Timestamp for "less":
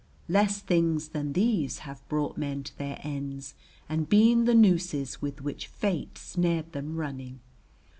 0.27-0.61